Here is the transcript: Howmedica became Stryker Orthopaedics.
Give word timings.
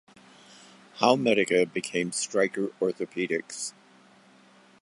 Howmedica 0.97 1.71
became 1.71 2.11
Stryker 2.11 2.69
Orthopaedics. 2.81 3.73